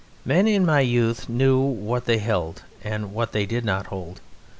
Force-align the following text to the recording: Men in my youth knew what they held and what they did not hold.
Men 0.25 0.47
in 0.47 0.65
my 0.65 0.79
youth 0.79 1.29
knew 1.29 1.59
what 1.59 2.05
they 2.05 2.17
held 2.17 2.63
and 2.83 3.13
what 3.13 3.33
they 3.33 3.45
did 3.45 3.63
not 3.63 3.85
hold. 3.85 4.19